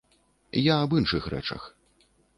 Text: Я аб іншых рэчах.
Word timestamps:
Я 0.61 0.73
аб 0.85 0.95
іншых 1.01 1.27
рэчах. 1.35 1.61